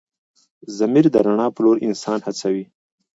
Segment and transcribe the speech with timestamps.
[0.77, 2.65] ضمیر د رڼا په لور انسان هڅوي.